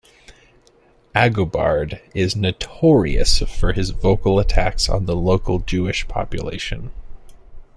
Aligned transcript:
Agobard 1.13 2.01
is 2.15 2.35
notorious 2.35 3.37
for 3.43 3.73
his 3.73 3.91
vocal 3.91 4.39
attacks 4.39 4.89
on 4.89 5.05
the 5.05 5.15
local 5.15 5.59
Jewish 5.59 6.07
population. 6.07 6.89